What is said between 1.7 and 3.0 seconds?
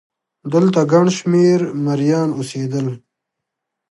مریان اوسېدل